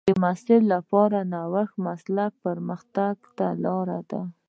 [0.07, 4.21] د محصل لپاره نوښت د مسلک پرمختګ ته لار ده.